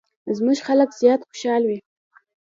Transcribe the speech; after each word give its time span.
زموږ 0.37 0.57
خلک 0.67 0.89
زیات 1.01 1.21
خوشحال 1.27 1.63
وي. 1.65 1.79